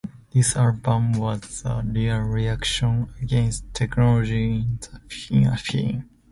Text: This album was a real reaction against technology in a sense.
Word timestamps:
This 0.31 0.55
album 0.55 1.11
was 1.11 1.61
a 1.63 1.83
real 1.85 2.21
reaction 2.21 3.13
against 3.21 3.71
technology 3.71 4.65
in 5.29 5.45
a 5.45 5.55
sense. 5.59 6.05